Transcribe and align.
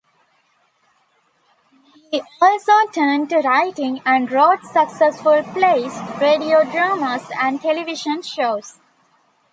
He 2.09 2.23
also 2.41 2.71
turned 2.91 3.29
to 3.29 3.37
writing 3.41 4.01
and 4.03 4.31
wrote 4.31 4.63
successful 4.65 5.43
plays, 5.43 5.93
radio 6.19 6.63
dramas, 6.63 7.29
and 7.39 7.61
television 7.61 8.23
shows. 8.23 8.79